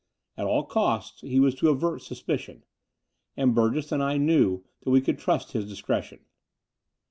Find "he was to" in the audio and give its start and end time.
1.21-1.69